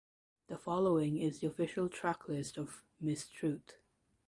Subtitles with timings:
[0.47, 3.75] The following is the official track list of "Miss Truth".